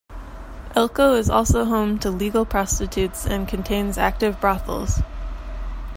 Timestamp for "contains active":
3.47-4.41